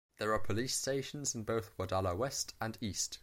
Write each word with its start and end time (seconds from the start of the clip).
There 0.17 0.33
are 0.33 0.39
police 0.39 0.75
stations 0.75 1.35
in 1.35 1.43
both 1.43 1.77
Wadala 1.77 2.17
West 2.17 2.55
and 2.59 2.75
East. 2.81 3.19